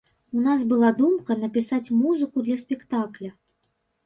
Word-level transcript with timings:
У 0.37 0.39
нас 0.45 0.61
была 0.71 0.87
думка 1.01 1.37
напісаць 1.43 1.93
музыку 2.01 2.37
для 2.49 2.57
спектакля. 2.63 3.29